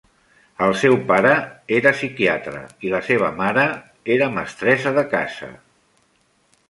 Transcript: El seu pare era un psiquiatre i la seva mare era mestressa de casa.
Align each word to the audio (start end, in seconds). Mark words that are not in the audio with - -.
El 0.67 0.71
seu 0.83 0.95
pare 1.11 1.33
era 1.79 1.91
un 1.95 1.99
psiquiatre 1.99 2.61
i 2.89 2.93
la 2.95 3.03
seva 3.11 3.29
mare 3.43 3.67
era 4.17 4.31
mestressa 4.39 4.95
de 5.01 5.05
casa. 5.13 5.51